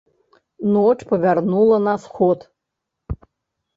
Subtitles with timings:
[0.75, 2.39] Ноч павярнула на сход.